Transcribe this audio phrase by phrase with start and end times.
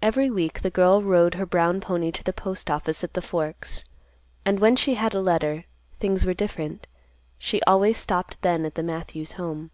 [0.00, 3.84] Every week the girl rode her brown pony to the Postoffice at the Forks;
[4.46, 5.64] and when she had a letter,
[5.98, 6.86] things were different.
[7.38, 9.70] She always stopped then at the Matthews home.